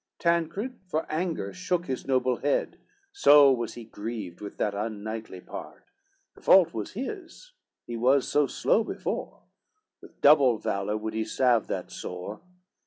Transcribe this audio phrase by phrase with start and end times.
[0.17, 2.79] Tancred for anger shook his noble head,
[3.11, 5.85] So was he grieved with that unknightly part;
[6.33, 7.51] The fault was his,
[7.85, 9.43] he was so slow before,
[10.01, 12.41] With double valor would he salve that sore.